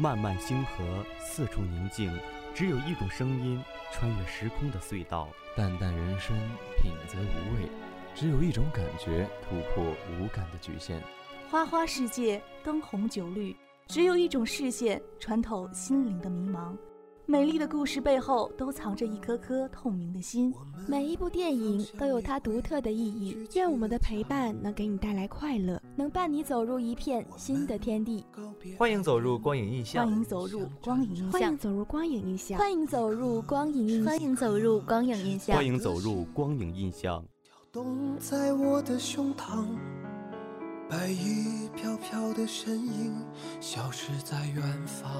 [0.00, 2.08] 漫漫星河，四处宁静，
[2.54, 3.60] 只有一种声音
[3.92, 5.28] 穿越时空的隧道。
[5.56, 6.36] 淡淡人生，
[6.80, 7.68] 品则无味，
[8.14, 11.02] 只有一种感觉突破无感的局限。
[11.50, 13.56] 花花世界，灯红酒绿，
[13.88, 16.76] 只有一种视线穿透心灵的迷茫。
[17.30, 20.50] 美丽的故事背后都藏着一颗颗透明的心。
[20.86, 23.46] 每一部电影都有它独特的意义。
[23.54, 28.24] 愿我们的陪伴能给你带来快乐，能伴你走入一片新的天地。
[28.78, 30.06] 欢迎走入光影印象。
[30.06, 31.30] 欢迎走入光影印象。
[31.30, 32.58] 欢迎走入光影印象。
[32.58, 34.08] 欢迎走入光影印象。
[34.08, 35.54] 欢迎走入光影印象。
[35.54, 37.22] 欢迎走入光影印象。
[37.44, 39.66] 跳动在我的胸膛，
[40.88, 43.22] 白衣飘飘的身影
[43.60, 45.12] 消失在远方。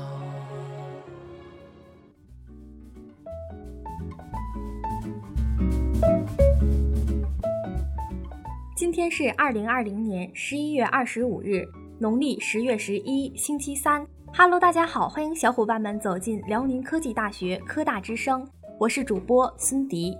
[8.78, 11.66] 今天是二零二零年十一月二十五日，
[11.98, 14.06] 农历十月十一，星期三。
[14.32, 18.46] Hello，大家好，欢迎小伙伴们走进辽宁科技大学科大之声，
[18.78, 20.16] 我是主播孙迪。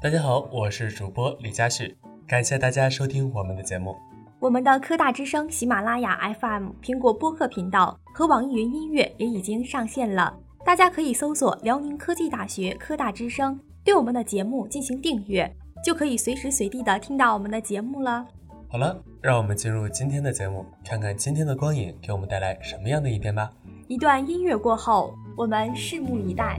[0.00, 1.96] 大家好，我是主播李佳旭，
[2.28, 3.96] 感谢大家收听我们的节目。
[4.38, 10.32] 我们的科大之声喜马拉雅 FM、苹果播客频道和网易云音乐也已经上线了，
[10.64, 15.52] 大家可以搜索辽宁科技大学科大之声，对我们的节目进行订阅。
[15.84, 18.26] 就可以随时随地的听到我们的节目了。
[18.68, 23.50] 好了，让我们进入今天的节目，看看今天的光影给我们带来什么样的一天吧。
[23.86, 26.58] 一段音乐过后，我们拭目以待。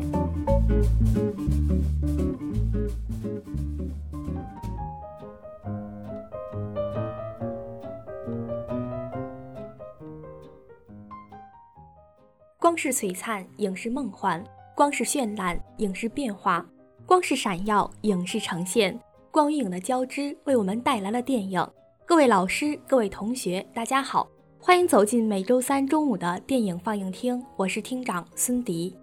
[12.58, 14.42] 光是璀璨，影视梦幻；
[14.76, 16.64] 光是绚烂，影视变化；
[17.06, 18.98] 光是闪耀，影视呈现。
[19.38, 21.64] 光与影的交织为我们带来了电影。
[22.08, 24.28] 各位老师、各位同学，大家好，
[24.60, 27.40] 欢迎走进每周三中午的电影放映厅。
[27.56, 28.98] 我是厅长孙迪。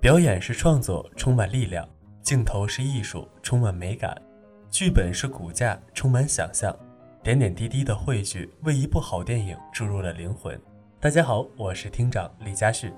[0.00, 1.84] 表演是创作，充满力量；
[2.22, 4.12] 镜头是艺术，充满美感；
[4.70, 6.72] 剧本是骨架，充满想象。
[7.24, 10.56] 点点滴滴的汇聚，为一部好电影注入了灵魂。
[11.00, 12.92] 大家好，我是厅长李佳旭。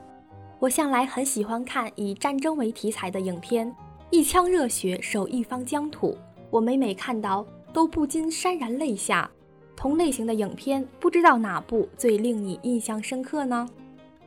[0.59, 3.75] 我向来很喜欢看以战争为题材的影片，
[4.11, 6.15] 一腔热血守一方疆土。
[6.51, 9.31] 我每每看到，都不禁潸然泪下。
[9.77, 13.69] 同类型的影片，不知道哪部最令你印象深刻呢？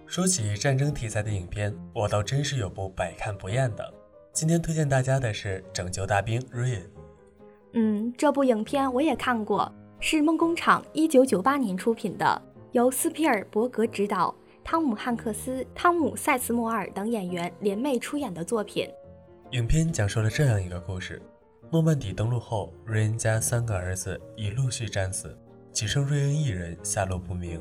[0.08, 3.94] 说起战争题材的影片，我倒真是有部百看不厌的。
[4.32, 6.82] 今天推荐大家的是《拯救大兵瑞恩》。
[7.74, 12.42] 嗯，这部影片我也看过，是梦工厂一九九八年出品的，
[12.72, 18.90] 由斯皮尔伯格执导，汤姆汉克斯、汤姆塞茨莫尔等演员联袂出演的作品。
[19.52, 21.22] 影片讲述了这样一个故事。
[21.74, 25.36] 诺曼底登陆后，瑞恩家三个儿子已陆续战死，
[25.72, 27.60] 仅剩瑞恩一人下落不明。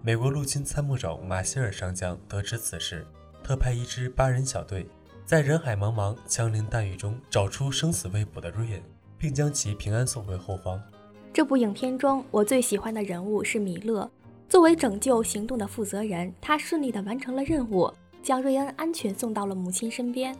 [0.00, 3.06] 美国陆军参谋长马歇尔上将得知此事，
[3.44, 4.86] 特派一支八人小队，
[5.26, 8.82] 在人海茫茫、枪林弹雨中找出生死未卜的瑞恩，
[9.18, 10.82] 并将其平安送回后方。
[11.30, 14.10] 这部影片中，我最喜欢的人物是米勒。
[14.48, 17.92] 作为拯救行动的负责人，他顺利地完成了任务，
[18.22, 20.34] 将瑞恩安全送到了母亲身边。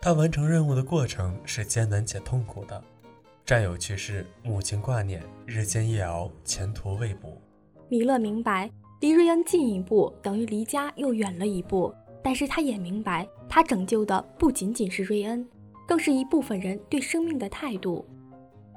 [0.00, 2.82] 他完成任务的过程是艰难且痛苦的，
[3.44, 7.36] 战友去世，母亲挂念，日煎夜熬，前途未卜。
[7.88, 8.70] 米勒明白，
[9.00, 11.92] 离瑞恩近一步等于离家又远了一步，
[12.22, 15.46] 但是他也明白，他拯救的不仅仅是瑞恩，
[15.86, 18.06] 更是一部分人对生命的态度。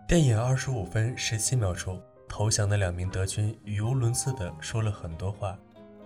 [0.08, 5.56] 电影二十五分十七秒处，投降的两名德军语无伦次地说了很多话，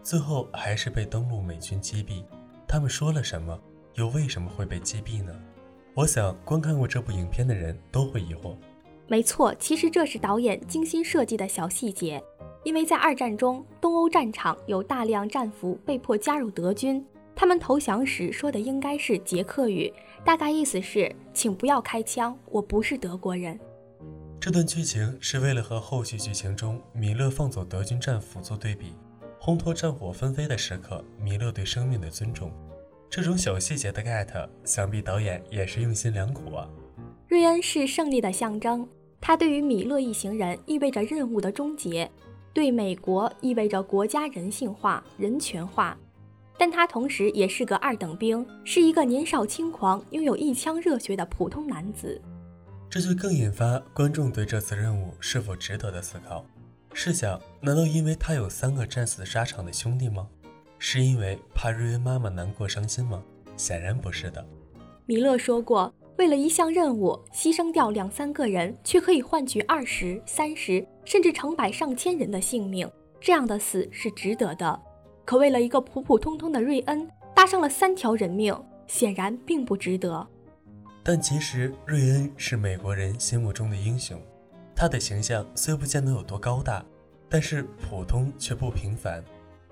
[0.03, 2.21] 最后还是被登陆美军击毙。
[2.67, 3.57] 他们说了什么？
[3.95, 5.33] 又为什么会被击毙呢？
[5.93, 8.55] 我想观看过这部影片的人都会疑惑。
[9.07, 12.21] 没错，其实这是导演精心设计的小细节。
[12.63, 17.05] 因为在二战中，东欧战场有大量战俘被迫加入德军，
[17.35, 23.59] 他们投降时说的应该是捷克语，大概意思是“请不要开枪，我不是德国人”。
[24.41, 28.93] 这段剧情是为了和后续剧情中米勒放走德军战俘做对比，
[29.39, 32.51] 烘托战火纷飞的时刻，米勒对生命的尊重。
[33.15, 36.67] 这种小细节的 get，想必导演也是用心良苦啊。
[37.29, 38.85] 瑞恩是胜利的象征，
[39.21, 42.11] 他对于米勒一行人意味着任务的终结，
[42.51, 45.97] 对美国意味着国家人性化、人权化。
[46.57, 52.21] 但他同时也是个二等兵，是一个年少轻狂、拥有一腔热血的普通男子。
[52.89, 56.45] 这就更引发观众对这次任务是否值得的思考。
[56.93, 60.27] 试想，难道因为他有三个战死沙场的兄弟吗？
[60.87, 63.19] 是因为怕瑞恩妈妈难过伤心吗？
[63.57, 64.45] 显然不是的。
[65.07, 72.87] 米勒说过，为了一项任务牺牲掉两三个人，却可以换取二十三十甚至成百上千人的性命，
[73.19, 74.79] 这样的死是值得的。
[75.25, 78.55] 可为了一个普普通通的瑞恩，搭上了三条人命，
[78.85, 80.27] 显然并不值得。
[81.01, 84.21] 但其实瑞恩是美国人心目中的英雄，
[84.75, 86.85] 他的形象虽不见得有多高大，
[87.27, 89.23] 但是普通却不平凡，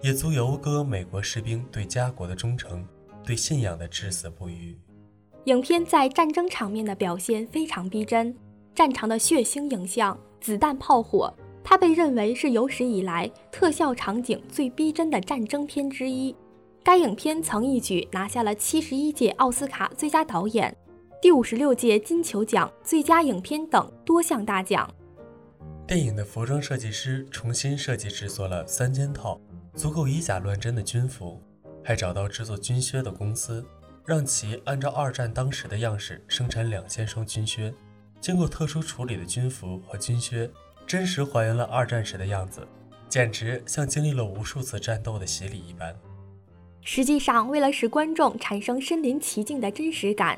[0.04, 2.86] 也足以讴歌美国士兵对家国的忠诚，
[3.24, 4.78] 对信仰的至死不渝。
[5.46, 8.36] 影片在战争场面的表现非常逼真，
[8.76, 11.34] 战场的血腥影像、子弹炮火，
[11.64, 16.36] 它被认为是有史以来特效场景最逼真的战争片之一。
[16.84, 20.76] 该影片曾一举拿下了七十一届奥斯卡最佳导演。
[21.22, 24.94] 第五十六届金球奖最佳影片等多项大奖。
[25.88, 29.40] 电影的服装设计师重新设计制作了三件套
[29.76, 31.42] 足够以假乱真的军服，
[31.84, 33.66] 还找到制作军靴的公司，
[34.06, 37.74] 让其按照二战当时的样式生产两千双军靴。
[38.22, 40.50] 经过特殊处理的军服和军靴，
[40.86, 42.66] 真实还原了二战时的样子，
[43.10, 45.94] 简直像经历了无数次战斗的洗礼一般。
[46.82, 50.38] 实际上，为了使观众产生身临其境的真实感。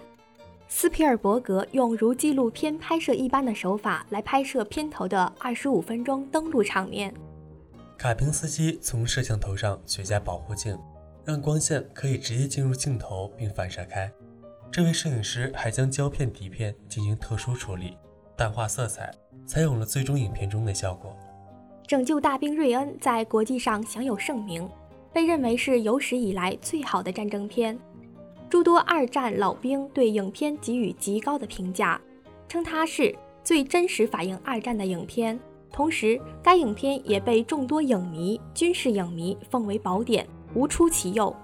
[0.68, 7.14] 斯皮尔伯格用如纪录片拍摄一般的手法来拍摄片头的二十五分钟登陆场面。
[7.98, 10.78] 卡宾斯基从摄像头上取下保护镜，
[11.24, 14.12] 让光线可以直接进入镜头并反射开。
[14.70, 17.98] 这位摄影师还将胶片底片进行特殊处理，
[18.36, 19.12] 淡化色彩，
[19.48, 21.16] 才有了最终影片中的效果。
[21.88, 24.70] 拯救大兵瑞恩在国际上享有盛名，
[25.14, 27.80] 被认为是有史以来最好的战争片。
[28.50, 32.00] 诸多二战老兵对影片给予极高的评价，
[32.48, 35.40] 称它是最真实反映二战的影片。
[35.76, 41.36] 同时，该影片也被众多影迷、军事影迷奉为宝典，无出其右。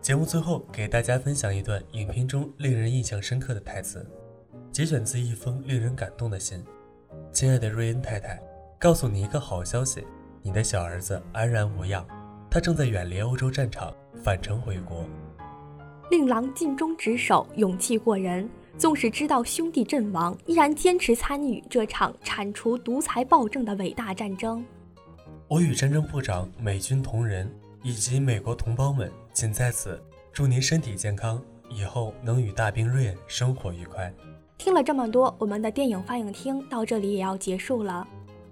[0.00, 4.10] 节目最后给大家分享一段影片中令人印象深刻的台词，
[4.72, 6.64] 节选自一封令人感动的信
[7.32, 8.40] ：“亲爱的瑞恩太太，
[8.78, 10.06] 告诉你一个好消息，
[10.40, 12.02] 你的小儿子安然无恙，
[12.50, 13.92] 他正在远离欧洲战场
[14.22, 15.04] 返程回国。”
[16.10, 18.48] 令郎尽忠职守，勇气过人。
[18.76, 24.64] 纵使知道兄弟阵亡，依然坚持参与这场铲除独裁暴政的伟大战争。
[25.48, 27.50] 我与战争部长、美军同仁
[27.82, 34.12] 以及美国同胞们，仅在此祝您身体健康，以后能与大兵瑞恩生活愉快。
[34.58, 38.06] 听了这么多，我们的电影放映厅到这里也要结束了。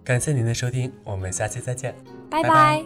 [0.05, 1.95] 感谢您的收听，我们下期再见，
[2.29, 2.85] 拜拜。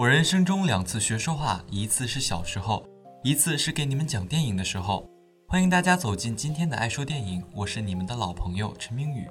[0.00, 2.82] 我人生中两次学说话，一次是小时候，
[3.22, 5.06] 一次是给你们讲电影的时候。
[5.46, 9.28] 欢迎大家走进今天的爱说电影，我是你们的老朋友陈明宇。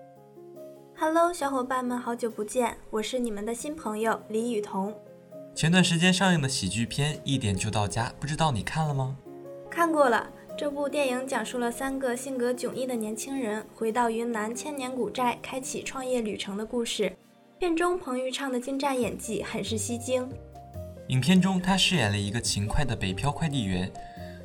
[0.95, 4.93] Hello，小伙伴们，好久不见，我是你们的新朋友李雨桐。
[5.55, 9.17] 前段时间上映的喜剧片《一点就到家》，不知道你看了吗？
[9.71, 10.29] 看过了。
[10.55, 17.11] 这部电影讲述了三个性格迥异的年轻人回到云南千年古寨，开启创业旅程的故事。
[17.57, 20.29] 片中彭昱畅的精湛演技很是吸睛。
[21.09, 23.91] 影片中，他饰演了一个勤快的北漂快递员。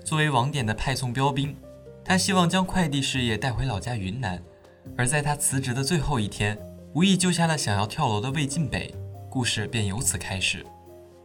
[0.03, 1.55] 作为网点的派送标兵，
[2.03, 4.43] 他希望将快递事业带回老家云南。
[4.97, 6.59] 而在他辞职的最后一天，
[6.95, 8.95] 无意救下了想要跳楼的魏晋北，
[9.29, 10.65] 故事便由此开始。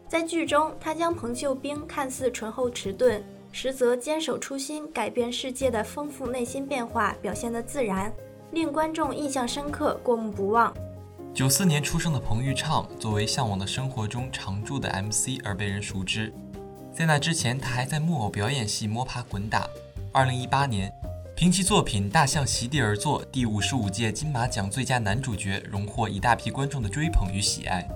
[0.10, 8.12] 在剧中，他将彭秀兵看似醇厚迟钝，实则坚守初心、改变世界的丰富内心变化表现得自然，
[8.52, 10.76] 令观众印象深刻、过目不忘。
[11.40, 16.34] 九四年出生的彭昱畅，作为《向往的生活》中常驻的 MC 而被人熟知。
[16.94, 19.66] 在那之前，他还在木偶表演系摸爬滚打。
[20.12, 20.92] 二零一八年，
[21.38, 27.88] 凭其作品《大象席地而坐》，第五十五届金马奖最佳男主角，荣获一大批观众的追捧与喜爱。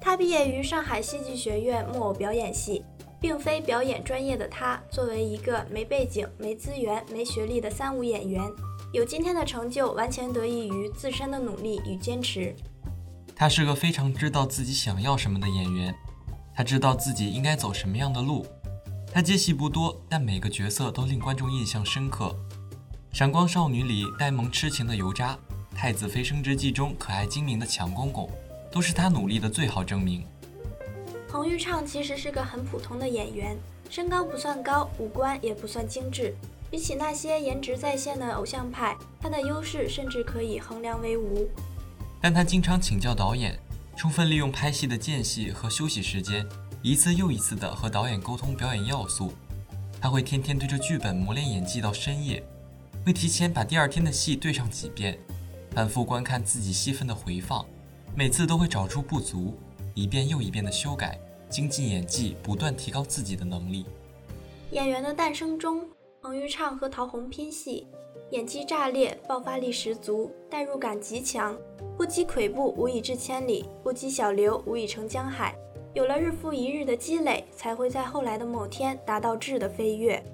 [0.00, 2.82] 他毕业于上海戏剧学院木偶表演系，
[3.20, 8.42] 并非表演专业的他，作为一个没背景、没资源、没学历的三无演员。
[8.94, 12.54] 有今天的成就，完全得益于自身的努力与坚持。
[13.34, 15.92] 他是个非常知道自己想要什么的演员，
[16.54, 18.46] 他知道自己应该走什么样的路。
[19.12, 22.36] 他接戏不多，但每个角色都令观众印象深刻。
[23.18, 25.36] 《闪光少女》里呆萌痴情的油渣，
[25.76, 28.30] 《太子妃升职记》中可爱精明的强公公，
[28.70, 30.24] 都是他努力的最好证明。
[31.28, 33.56] 彭昱畅其实是个很普通的演员，
[33.90, 36.32] 身高不算高，五官也不算精致。
[36.74, 41.48] 比起那些颜值在线的偶像派，他的优势甚至可以衡量为无。
[42.20, 43.56] 但他经常请教导演，
[43.96, 46.44] 充分利用拍戏的间隙和休息时间，
[46.82, 49.32] 一次又一次的和导演沟通表演要素。
[50.00, 52.42] 他会天天对着剧本磨练演技到深夜，
[53.06, 55.16] 会提前把第二天的戏对上几遍，
[55.70, 57.64] 反复观看自己戏份的回放，
[58.16, 59.56] 每次都会找出不足，
[59.94, 61.16] 一遍又一遍的修改，
[61.48, 63.86] 精进演技，不断提高自己的能力。
[64.72, 65.86] 演员的诞生中，
[66.24, 67.86] 彭昱畅和陶虹拼戏，
[68.30, 71.54] 演技炸裂，爆发力十足，代入感极强。
[71.98, 75.54] 不积跬步，无以至千里；不积小流，无以成江海。
[75.92, 80.24] 有了日复一日的积累，才会在后来的某天达到质的飞跃。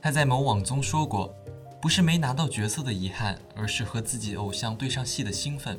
[0.00, 1.34] 他在某网综说过
[1.82, 5.76] ：“不是没拿到角色的遗憾，而是和自己偶像对上戏的兴奋。”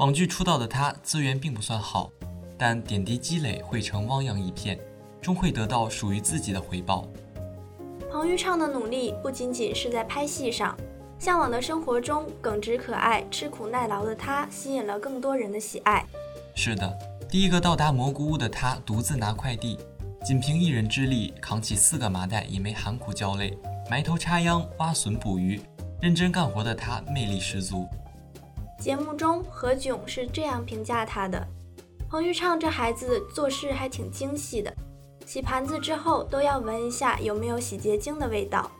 [0.00, 2.10] 网剧出道的他资源并不算好，
[2.56, 4.80] 但点滴积累汇成汪洋一片，
[5.20, 7.06] 终会得到属于自己的回报。
[8.16, 10.74] 彭昱畅的努力不仅仅是在拍戏上，
[11.18, 16.02] 向往的生活中耿直可爱、吃苦耐劳的他吸引了更多人的喜爱。
[16.54, 16.98] 是的。
[17.28, 19.78] 第一个到达蘑菇屋的他，独自拿快递，
[20.24, 23.54] 仅凭一人之力扛起四个麻袋，也没含苦叫累，
[23.90, 25.60] 埋头插秧、挖笋、捕鱼，
[26.00, 27.86] 认真干活的他魅力十足。
[28.80, 31.46] 节目中何炅是这样评价他的：
[32.08, 34.74] 彭昱畅这孩子做事还挺精细的，
[35.26, 38.70] 洗盘子之后都要闻一下有没有洗洁精的味道。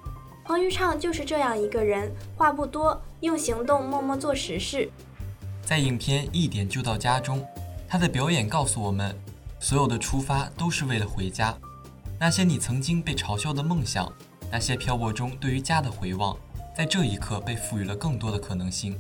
[0.45, 4.89] 彭昱畅就是这样一个人，话不多，用行动默默做实事。
[5.65, 7.45] 在影片一点就到家中。
[7.89, 9.17] 他的表演告诉我们，
[9.59, 11.57] 所有的出发都是为了回家。
[12.19, 14.13] 那些你曾经被嘲笑的梦想，
[14.51, 16.37] 那些漂泊中对于家的回望，
[16.77, 18.97] 在这一刻被赋予了更多的可能性。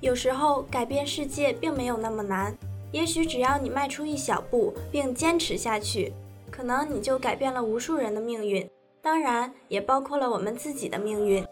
[0.00, 2.54] 有时候改变世界并没有那么难，
[2.92, 6.12] 也许只要你迈出一小步并坚持下去，
[6.52, 8.68] 可能你就改变了无数人的命运，
[9.00, 11.42] 当然也包括了我们自己的命运。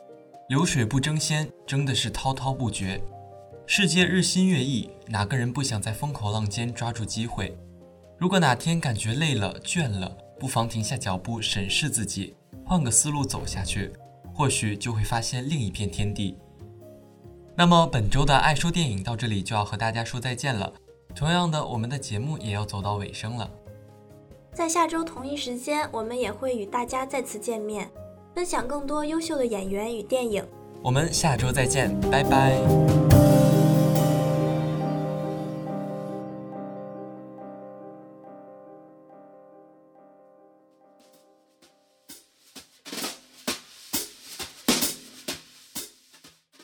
[0.50, 3.02] 流水不争先，争的是滔滔不绝。
[3.66, 7.57] 世界日新月异，哪个人不想在风口浪尖抓住机会？
[8.19, 13.92] 如果哪天感觉累了、倦了，不妨停下脚步，审视自己，换个思路走下去，
[14.35, 16.37] 或许就会发现另一片天地。
[17.57, 20.73] 那么本周的爱说电影到这里就要和大家说再见了。
[21.14, 23.50] 同样的，我们的节目也要走到尾声了。
[24.52, 27.90] 在下周同一时间，我们也会与大家再次见面，
[28.35, 30.45] 分享更多优秀的演员与电影。
[30.83, 32.61] 我们下周再见，拜拜。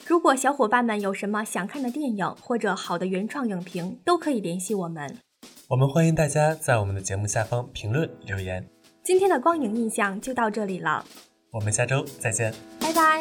[0.06, 5.18] 如果小伙伴们有什么想看的电影或者好的原创影评，都可以联系我们。
[5.68, 8.64] 我们欢迎大家在我们的节目下方评论留言。
[9.02, 11.04] 今天的光影印象就到这里了，
[11.50, 13.20] 我们下周再见，拜拜。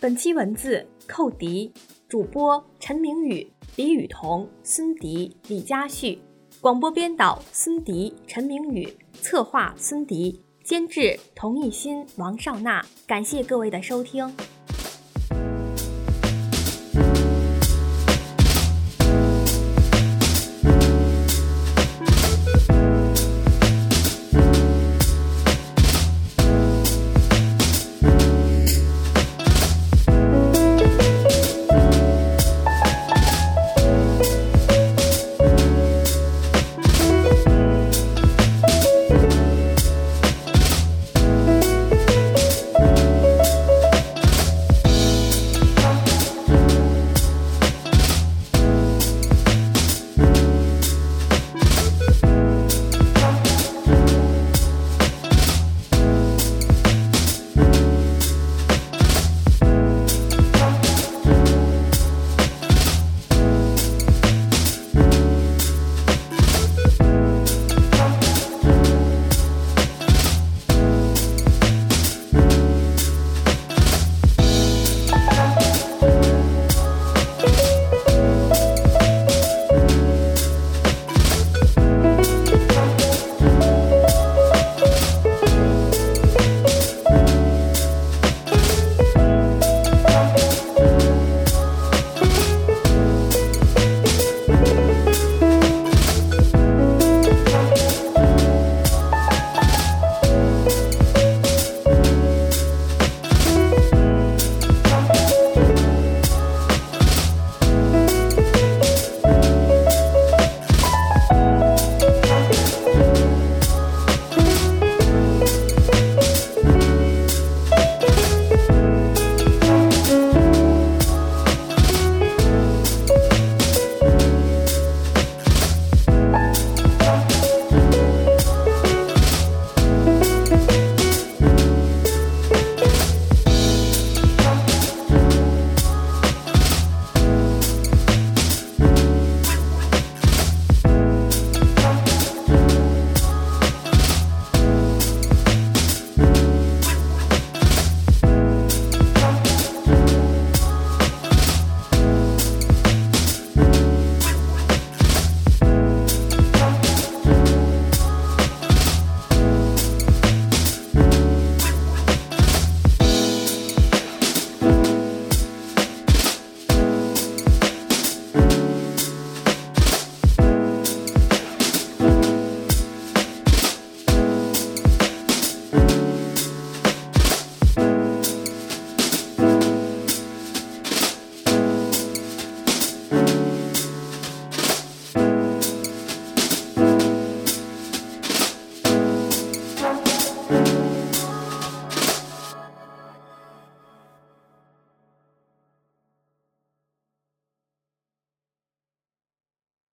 [0.00, 1.70] 本期文字：寇迪，
[2.08, 6.18] 主播：陈明宇、李雨桐、孙迪、李佳旭。
[6.62, 8.88] 广播编导：孙迪、陈明宇，
[9.20, 12.84] 策划：孙迪，监制：童艺新、王少娜。
[13.06, 14.32] 感谢各位的收听。